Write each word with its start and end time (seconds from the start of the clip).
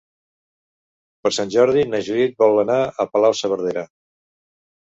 Per 1.27 1.31
Sant 1.37 1.51
Jordi 1.57 1.85
na 1.91 2.01
Judit 2.09 2.35
vol 2.45 2.57
anar 2.65 2.81
a 2.85 3.07
Palau-saverdera. 3.13 3.85